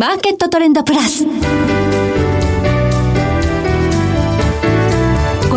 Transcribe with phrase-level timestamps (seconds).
[0.00, 1.26] マーケットトレンドプラス。
[1.26, 1.30] こ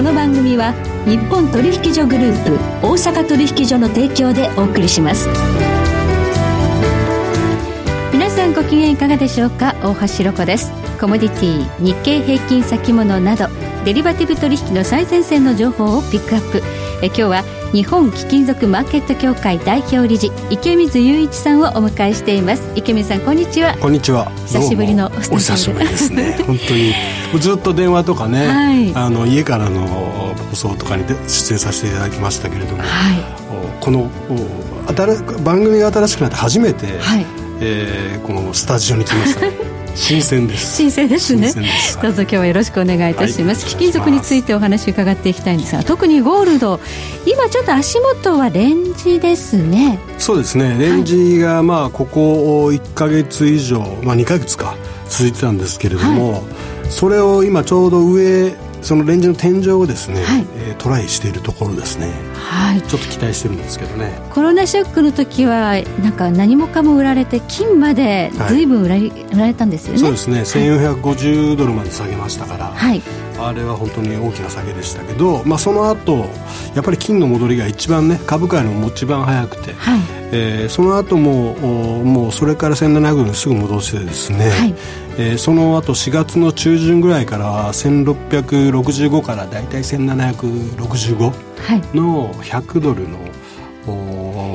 [0.02, 0.74] の番組は
[1.06, 2.52] 日本取引所グループ
[2.86, 5.30] 大阪取引所の提供でお送りします。
[8.12, 9.76] 皆さんご機嫌いかがでしょうか？
[9.82, 10.74] 大橋ロコです。
[11.00, 13.48] コモディティ、日経平均先物など
[13.86, 16.62] デリバティブ取引の最前線の情報をピックアップ。
[17.02, 22.62] え今日は日本貴金属マーケット協会代表理事池水雄一さんをお迎えしています。
[22.76, 23.76] 池水さんこんにちは。
[23.80, 24.30] こんにちは。
[24.46, 25.88] 久しぶりのお久しぶり。
[25.88, 26.38] ですね。
[26.46, 26.94] 本当に。
[27.40, 29.88] ずっと電話とかね、はい、あの家からの
[30.52, 32.88] 放送とかに出演させていただきましたけれども、はい、
[33.82, 34.08] この
[35.44, 37.26] 番組が新しくなって初めて、はい。
[37.60, 39.42] えー、このスタジオに来ました
[39.96, 40.76] 新鮮です。
[40.76, 41.54] 新鮮ですね。
[42.02, 46.80] どうぞ今日はよろしくお願いいたします、はい、貴金属についてお話伺っていきたいんですが特にゴールド。
[47.26, 50.00] 今ちょっと足元はレンジですね。
[50.18, 50.78] そうですね。
[50.80, 54.76] レンジがまあここ1か月以上、まあ、2か月か
[55.10, 56.42] 続いてたんですけれども、はい、
[56.90, 62.12] それを今ちょうど上そのレンジの天井をですね、はい、えー、トライしているところですね、
[62.44, 64.20] はい、ちょっと期待してるんですけどね。
[64.30, 70.00] コロナショックの時はなんか何もかも売られて金まで随分売られ,、売られたんですよね。
[70.00, 70.42] そうですね。
[70.42, 73.02] 1450ドルまで下げましたから、はい、
[73.40, 76.30] あれは本当に大きな下げでしたけど、まあ、その後
[76.76, 80.00] やっぱり金の戻りが一番ね株価よりも一番早くて、はい。
[80.36, 81.54] えー、その後も
[82.04, 84.76] もうそれから1700ドルにすぐ戻してですね、はい。
[85.18, 91.32] えー、その後4月の中旬ぐらいから1665から大体1765
[91.94, 93.20] の100ドルの、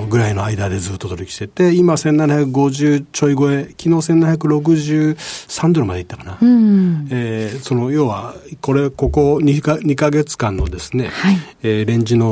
[0.08, 12.26] ぐらいの間でずっと取引してて今1750ちょい超え昨日1763ドルまでいったかな、うん、えー、その要はこれここ 2, か2か月間のですね、はい、えー、レンジの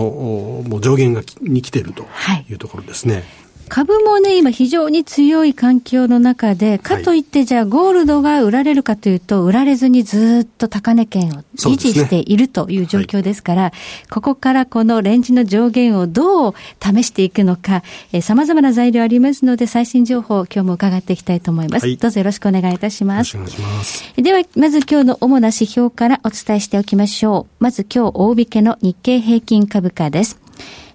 [0.66, 2.06] もう上限がに来てると
[2.48, 2.54] い。
[2.54, 3.24] うところですね、はい
[3.68, 17.82] 株もね、今非常に強い環境の中で、かといってじゃあゴールドが売られるかというと、売られずにずっと高値圏を維持しているという状況ですから、ねはい、ここからこのレンジの上限をどう試していくのか、
[18.12, 21.86] えー、様々な材料ありますので、最新情報を今日も伺っていきたいと思います。
[21.86, 23.36] はい、どうぞよろしくお願いいたします。
[23.36, 24.04] ます。
[24.16, 27.62] では、まず今日の主な指標からお伝えしておきましょう。
[27.62, 30.45] まず今日大引けの日経平均株価です。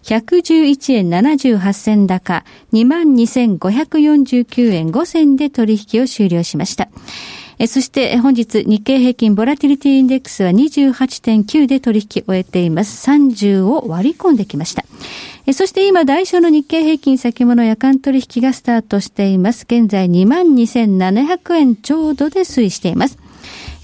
[0.03, 6.89] 111円78銭高、22,549円5銭で取引を終了しました。
[7.67, 13.07] そして本日日経平均ボラティリティインデックスは28.9で取引を終えています。
[13.07, 14.83] 30を割り込んできました。
[15.53, 19.65] そして今、代償の日経平均先物夜間取引がスタートしています。
[19.65, 23.17] 現在22,700円ちょうどで推移しています。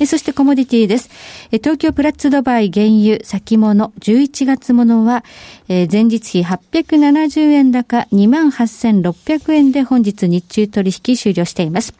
[0.06, 1.09] そしてコモディティです。
[1.52, 5.24] 東京プラッツドバイ原油先物11月ものは、
[5.68, 11.94] 前日比870円高28,600円で本日日中取引終了しています。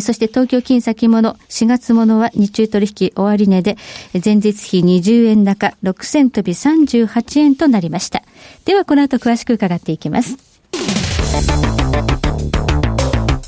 [0.00, 3.76] そして東京金先物4月ものは日中取引終わり値で
[4.24, 8.24] 前日比20円高6000飛び38円となりました。
[8.64, 10.36] ではこの後詳しく伺っていきます。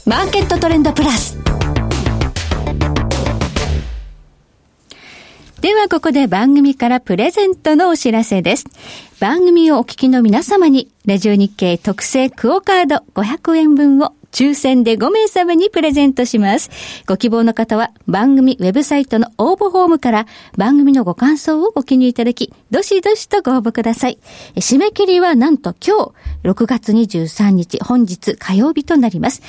[0.06, 1.36] マーケットトレンドプラス。
[5.66, 8.66] ではここで番組からプレゼントのお知らせです。
[9.18, 16.70] 番組をお聞きの皆様に、ラジオ日経特製クオカード500円分を抽選で5名様にプレゼントします。
[17.06, 20.26] ご希望の方は番組ウェブサイトの応募フォームから
[20.58, 24.18] 番組のご感想をご記入いただき、どしどしとご応募ください。
[24.56, 29.40] 締め切りはなんと今日、6月23日、本日火曜日となります。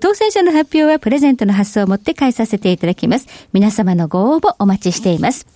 [0.00, 3.26] 当選者の発表はプレゼントの発送をもって返させていただきます。
[3.52, 5.46] 皆様のご応募お待ちしています。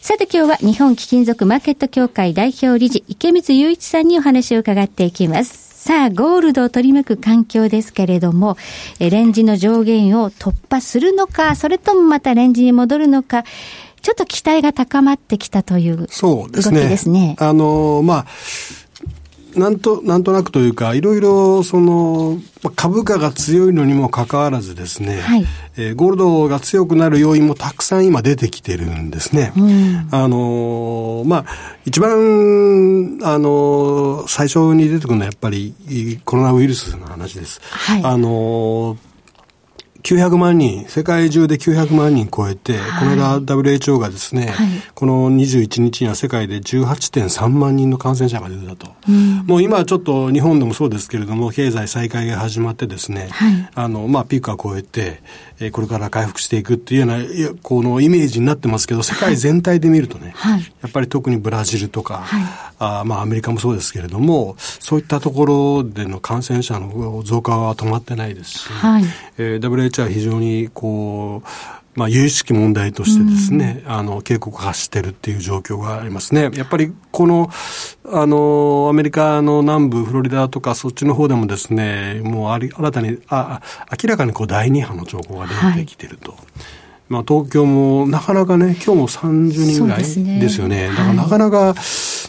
[0.00, 5.71] さて今日は日本貴金属マーケット協会代表理事池光雄一さんにお話を伺っていきます。
[5.84, 8.56] さあ、ゴールドを取り巻く環境ですけれども、
[9.00, 13.42] レンジの上限を突破するのか、それともまたレンジに戻るのか、
[14.00, 16.88] ちょっと期待が高まってきたという動きですね。
[16.88, 18.26] ですねあの、まあ、
[19.56, 22.38] なんと、なんとなくというか、いろいろ、その、
[22.76, 25.46] 株価が強いのにもかかわらずですね、はい、
[25.76, 29.52] えー、ゴールドが強くなる要因もたくさん今出てきてるんですね。
[29.56, 31.44] うん、あの、まあ、
[31.84, 35.74] 一番、あの、最初に出てくるのはやっぱり
[36.24, 37.60] コロナウイルスの話です。
[37.62, 38.96] はい、あの、
[40.02, 48.92] 900万人、世界中で900万人超えて、はい、この間 WHO がですね、はい、この21日には世界で18.3万人の感染者が出たと。
[49.08, 55.22] うん、もう今ちょっと日本でもそうですけれども、経済再開が始まってですね、はい、あの、まあ、ピークは超えて、
[55.60, 62.42] えこれから回復していくっていうような、このイメージになってますけど、世界全体で見るとね、はい、やっぱり特にブラジルとか、はい、
[62.78, 69.04] あまあアメリカもそうですけれども、そういったところでの感染者の増加は止まってないですし、はい、
[69.38, 69.58] えー、
[69.92, 71.48] FOMC は非常にこう、
[71.94, 76.50] まあ、有識問題としてですね、うん、あの、警告発してるっていう状況がありますね。
[76.54, 77.50] やっぱり、この、
[78.06, 83.60] あの、アメリカの南部、フロリダとか、そっちの方でもですね、もうあり、新たに、あ、
[84.02, 86.32] 明らかにこう、第二波の兆候が出てきてると。
[86.32, 86.40] はい
[87.12, 90.88] まあ、東京もなかなかね、今日も30人ぐらいですよね。
[90.88, 91.74] ねだからなかなか、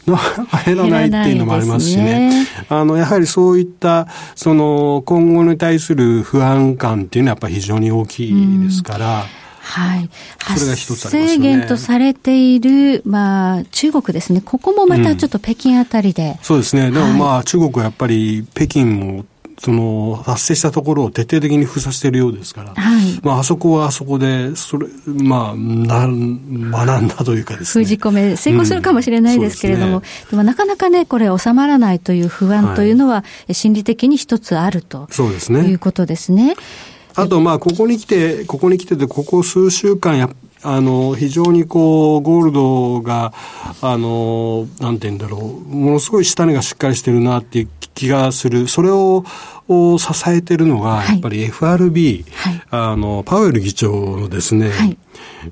[0.65, 2.29] 減らないっていうのもありますしね。
[2.29, 9.23] ねあの、やはりそういった、その、今後に対する不安感っていうのはやっぱり非常に大きいですから、うん
[9.63, 10.09] はい。
[10.57, 11.27] それが一つありますね。
[11.29, 14.41] 制限とされている、まあ、中国ですね。
[14.41, 16.31] ここもまたちょっと北京あたりで。
[16.31, 16.91] うん、そうですね。
[16.91, 19.25] でもまあ、はい、中国はやっぱり北京も
[19.59, 27.85] その発生したところを徹底的に封鎖しているようですから、はい、まあ、あそこはあそこで、それ、まあ、な、学んだというかですね。
[27.85, 35.61] 封じ込め、成功するかもしれないですけれども、うんでね、でもなかなかね、これ収まらないという不安というのは、心理的に一つあると、そうですね。
[35.61, 36.55] いうことですね。
[37.15, 40.29] あと、まあ、ここに来て、ここに来てて、ここ数週間や、
[40.63, 43.33] あの、非常にこう、ゴールドが、
[43.81, 48.67] あの、なんて言うんだろう、ものすごい下値がしっかりしてるなっていう気がする。
[48.67, 49.25] それを、
[49.67, 54.97] を支えてるのが、やっぱり FRB、はい、あの、パウエル議長のですね、はい、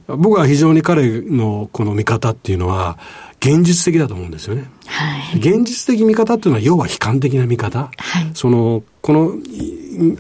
[0.07, 2.97] 僕は非常に彼のこの見方っていうのは、
[3.39, 4.69] 現実的だと思うんですよね。
[4.85, 7.89] はい、現実的見方っていうのは、要は悲観的な見方。
[7.97, 9.33] はい、その、この、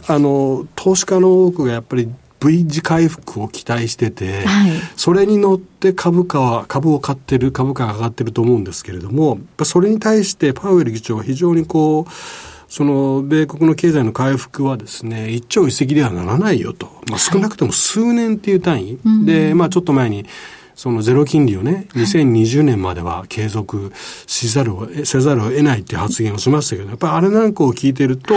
[0.07, 2.09] あの、投資家の多くがやっぱり
[2.43, 12.11] V 字回復を期待してて、はい、それに乗って株価は、株を買ってる、株価が上がってると思うんですけれども、それに対してパウエル議長は非常にこう、
[12.67, 16.87] その米国の経済の回復はですね、一朝一夕ではならないよと。
[17.09, 18.97] まあ、少なくとも数年っていう単位。
[19.03, 20.25] はい、で、まあちょっと前に、
[20.75, 23.91] そのゼロ金利をね、2020年までは継続
[24.27, 28.33] しざるを、せざるを得ないっていう発言をしましたけど、やっぱりあれなんかを聞いてると、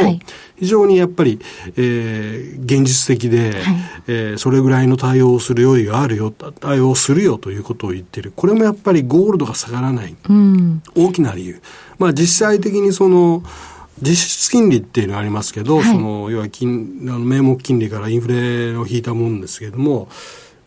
[0.56, 1.40] 非常にやっぱり、
[1.76, 3.62] えー、現実的で、はい、
[4.06, 8.32] えー、それぐらいの対応をする用意があるよ、対応するよということを言ってる。
[8.34, 10.14] これもやっぱりゴールドが下がらない。
[10.28, 11.60] うん、大きな理由。
[11.98, 13.42] まあ実際的にその、
[14.02, 20.08] 実質金利っていうのがありますけど、はい、その、要は金、あの名目金利からインフレを引いたもんですけれども、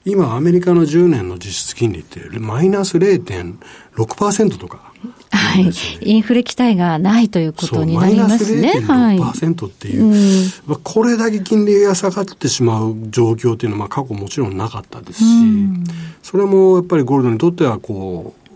[0.07, 4.93] 今、アメリカの10年の実質金利って、マイナス0.6%とか、
[5.31, 5.71] はい。
[6.01, 8.79] インフレ期待がないということになりますね。
[8.87, 10.09] マイナス0.6%っていう、
[10.71, 15.25] はい、これだけ金利が下がってしまう状況っていうのは、まあ、過去もちろんなかったですし、
[16.23, 18.46] それもやっぱりゴールドにとっては、こう、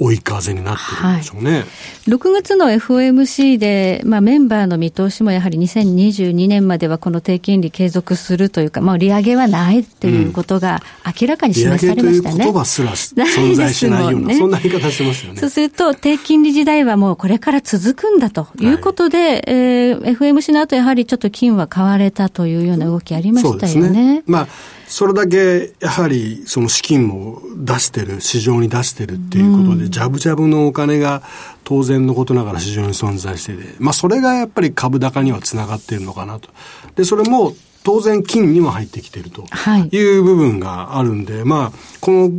[0.00, 1.52] 追い風になってるんでしょうね。
[1.52, 1.64] はい、
[2.08, 10.80] 6月の FOMC で、まあ、メンバーの見通しもやはり2022年まではこの低金利継続するというか、まあ、利上げはないということが
[11.20, 12.36] 明らかに示されましたね。
[12.36, 15.40] 利上げという言葉すら存在しないような、ね、そんな言い方してますよね。
[15.40, 23.90] そうすると、低金利時代はもうこれから続くんだということで、はい、えー、FOMC の後やはりちょっと金は買われたというような動きありましたよね。
[23.90, 24.48] ねまあ
[24.90, 31.22] それだけ、やはり、その資金も出してる、市場に出してるっていうことで、じゃぶじゃぶのお金が
[31.62, 36.50] 当然のことながら市場に存在してて、まあ、それがやっぱり株高にはつながっているのかなと。
[36.96, 37.54] で、それも、
[37.84, 39.46] 当然金にも入ってきてると
[39.92, 42.30] いう部分があるんで、はい、まあ、この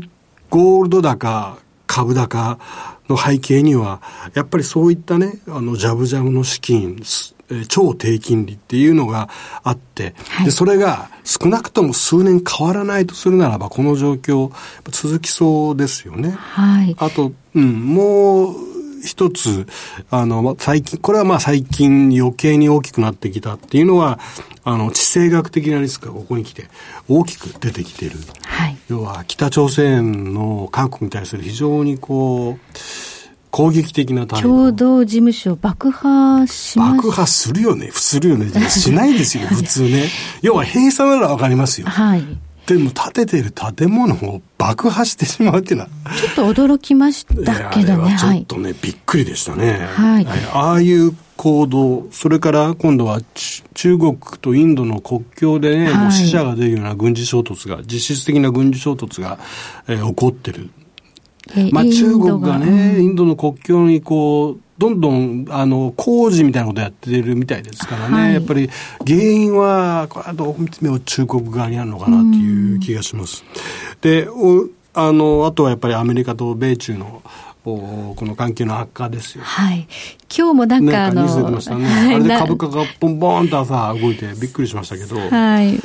[0.49, 1.57] ゴールド高、
[1.87, 2.59] 株高
[3.09, 4.01] の背景には、
[4.33, 9.29] やっぱりそういったね、あの、ジャブジャブの資金、え超低金利っていうのが
[9.63, 14.51] あって、はい、で、それが少なくとも数年変わらないとするならば、この状況、
[14.89, 16.31] 続きそうですよね。
[16.31, 16.95] はい。
[16.99, 18.55] あと、うん、もう、
[19.03, 19.67] 一つ、
[20.09, 24.19] あの、最近、これはまあ最近余計に大きくなってきたっていうのは、
[24.63, 26.67] あの、地政学的なリスクがここに来て
[27.09, 28.11] 大きく出てきてる。
[28.43, 28.77] はい。
[28.89, 32.75] 要は、北朝鮮の韓国に対する非常にこう、
[33.51, 34.49] 攻撃的な態度。
[34.49, 37.91] 共同事務所爆破します爆破するよね。
[37.91, 38.49] するよね。
[38.69, 40.09] しないですよ、 普通ね。
[40.41, 41.87] 要は閉鎖ならわかりますよ。
[41.87, 42.23] はい。
[42.65, 45.89] でも建ててる建物を 爆破してしまうっていうのは。
[46.17, 48.15] ちょっと驚きましたけどね。
[48.17, 49.87] ちょっとね、はい、びっくりでしたね。
[49.95, 50.27] はい。
[50.53, 53.19] ああいう行動、それから今度は
[53.73, 59.39] 中国とインドの国境でね、はい、もう死者が出るような軍事衝突が、実質的な軍事衝突が、
[59.87, 60.69] えー、起こってる。
[61.71, 68.69] まあ、中国がね、インドの国境にこう、どんどん、あの、工事みたいなことやってるみたいですからね、はい、やっぱり
[69.05, 73.43] 原因は、これはどう見ても中国側にあるのかなっていう気がします。
[74.01, 74.27] で、
[74.93, 77.21] あの、あとはやっぱりアメリカと米中の、
[77.63, 79.43] この関係の悪化ですよ。
[79.43, 79.87] はい。
[80.35, 81.25] 今日もなんかあの、
[81.77, 85.15] ね、あれで株価がボンボンと朝動いてびっくりしましたけど。
[85.19, 85.79] はい。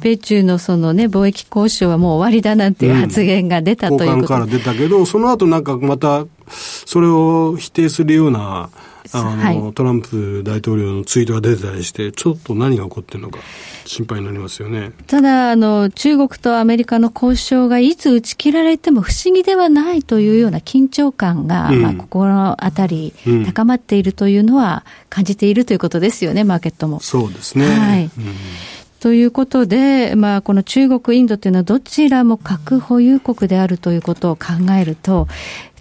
[0.00, 8.70] 米中のそのね、貿易交渉はもう終わりだなんていう発言が出たということ、うん、から出たけど、その後なんかまた、それを否定するような、
[9.12, 13.38] あの、はい、トランプ大統領のツイートが出てたりして、ちょっと何が起こってるのか。
[13.90, 14.92] 心配になりますよね。
[15.08, 23.12] ただ、あの、中国とアメリカの交渉がいつ打ち切られても不思議ではないというような緊張感が、うん、まあ、心当たり
[23.46, 27.00] 高まっているというのは感じているということですよね、マーケットも。
[27.00, 27.66] そうですね。
[27.66, 28.04] はい。
[28.04, 28.10] うん
[29.00, 35.26] ということで、まあ、この中国、インドというのはどちらも核保有国であるということを考えると、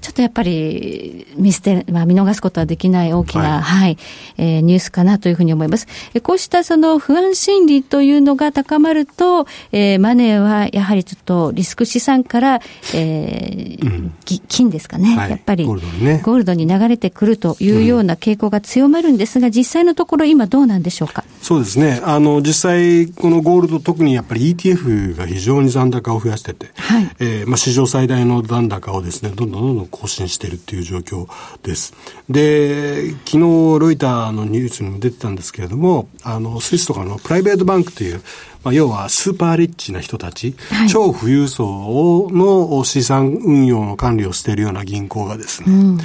[0.02, 3.98] ちょっとやっぱり見捨て、まあ、見逃すことはできない大きな、はい、はい、
[4.38, 5.88] えー、ニュースかなというふうに思います。
[6.24, 12.62] こうしたその不安心理というのが高まると、えー、マネーはやはりちょっとリスク資産から、
[12.94, 14.14] えー、うん、
[14.48, 21.24] 金ですかね、はい、やっぱりゴールドに、ね、ゴールドに流れてくるというような傾向が強まるんですが、実際のところ今どうなんでしょうか？
[21.42, 22.02] そうですね。
[22.04, 31.28] あの、実際、このゴールド、特にやっぱり ETF が非常に残高を増やしてて、はい、えー、まあ、史上最大の残高をですね、どんどんどんどん更新しているっていう状況
[31.64, 31.94] です。
[32.30, 33.38] で、昨日
[33.80, 38.22] ロイターのニュースにも出てたんですけれども、あの、スイスとかのプライベートバンクという、
[38.64, 46.00] まあ、要はスーパーリッチな人たち、はい、超富裕層の資産運用の管理をしているような銀行がですね、うん、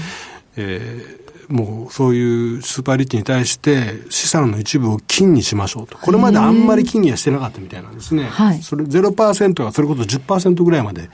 [0.56, 5.98] えーもうそういうスーパーリッチに対して資産の一部を金にしましょうと。
[5.98, 8.24] これまであんまり金にはしてなかったみたいなんですね。
[8.24, 11.10] はい、それ0%がそれこそ10%ぐらいまで、はい、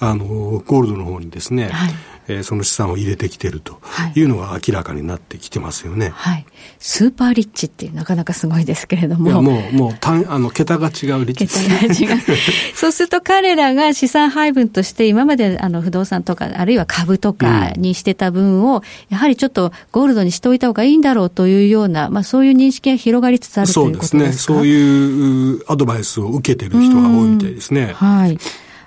[0.00, 1.92] あの、ゴールドの方にですね、はい
[2.28, 3.80] えー、その資産を入れてきてると
[4.14, 6.10] いうのが明らかになってきてますよね。
[6.14, 6.46] はい。
[6.78, 9.28] スーパーリッチっていうなかなかすごいですけれども。
[9.28, 12.22] いや、もう、もう、単、あの、桁が違うリッチ桁が違う。
[12.74, 24.16] そうすると彼らが資産配分として今まであの不動産とか、あるいは株とかにしてた分を、やはりちょっとゴールドにしておいた方がいいんだろうというような、まあそういう認識が広がりつつあるということですか？
[24.16, 24.56] そうですね。
[24.56, 27.92] そういうアドバイスを受けてる人が多いみたいですね。
[27.94, 28.38] はい。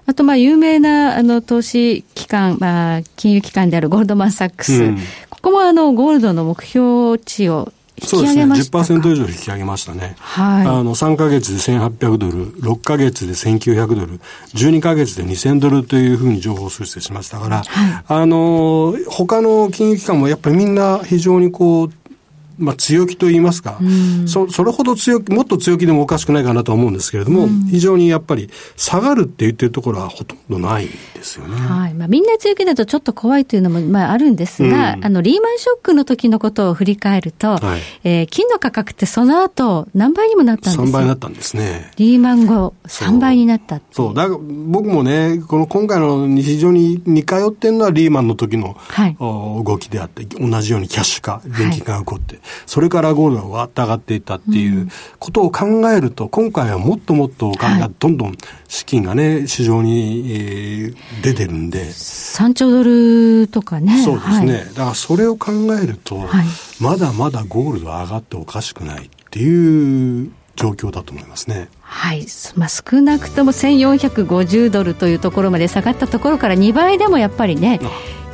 [0.08, 4.84] あと、まあ、有名な、あの、投資機関、まあ、金融機関であるゴールドマン・サックス。
[4.84, 4.98] うん、
[5.30, 9.00] ここも、あの、ゴールドの目標値を引き上げましたそうですね。
[9.00, 10.16] 10%以上引き上げましたね。
[10.20, 10.68] はい。
[10.68, 14.20] あの、3ヶ月で1800ドル、6ヶ月で1900ドル、
[14.54, 21.92] 12ヶ月で2000ドルというふうに情報修正しましたから、はい、あの、他の金融機関もやっぱりみんな非常にこう、
[22.58, 23.80] まあ、強気と言いますか、
[24.26, 31.56] そそれほど強気、もっと強気でもおかしくないかなと思うんですけれども、非常にやっぱり下がるって言ってるところはほとんどないですよね。
[31.56, 31.94] はい。
[31.94, 41.92] まあ、みんな強気だとちょっと怖いというのも、まあ、あるんですが、うん、あの、リーマンショックの時のことを振り返ると、はい、えー、金の価格ってその後、何倍にもなったんですよ ?3 倍になったんですね。
[41.98, 44.14] リーマン後、3倍になったそう。
[44.14, 58.36] だ僕もね、この今回の非常に似通ってるのはリーマンの時の、はい、動きであって、同じようにキャッシュ化、現金が起こって、はい、それからゴールドがわって上がっていったっていうことを考えると、今回はもっともっとお金がどんどん
[58.68, 61.86] 資金がね、市場に、えー、出てるんで。
[61.86, 64.02] 3兆ドルとかね。
[64.04, 64.54] そうですね。
[64.54, 66.46] はい、だからそれを考えると、はい、
[66.80, 71.70] まだまだゴールド上がっておかしくないっていう状況だと思いますね。
[71.82, 72.26] はい。
[72.56, 77.80] まあ、少なくとも1450ドルというところまで下がったところから2倍でもやっぱりね、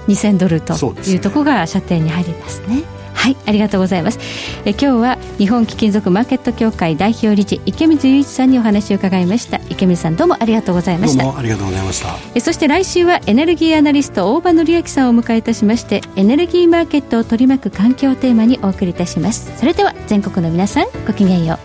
[0.08, 0.74] 2000ドルと
[1.08, 2.84] いうところが射程に入りますね。
[3.22, 4.18] はいありがとうございます。
[4.66, 9.62] え今日は日本貴金属マーケット協会代表理事池水雄一さんにお話を伺いました。
[9.70, 11.24] 池水さんどうもありがとうございました。
[11.24, 12.16] どうもありがとうございました。
[12.34, 19.52] えそして来週はエネルギーアナリスト大場紀明さんをお迎えいたしましてエネルギーマーケットを取り巻く環境テーマにお送りいたします。
[19.56, 21.60] それでは全国の皆さんごきげんよ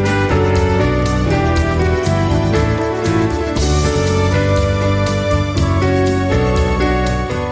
[0.00, 0.03] う